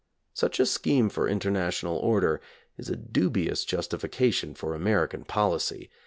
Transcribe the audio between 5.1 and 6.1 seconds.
policy.